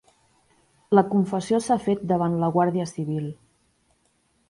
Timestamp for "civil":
2.97-3.33